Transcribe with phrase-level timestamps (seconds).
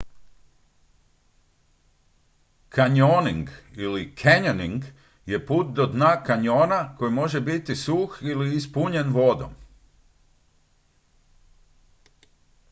[2.69, 4.83] kanjoning ili canyoning
[5.25, 9.53] je put do dna kanjona koji može biti suh ili ispunjen vodom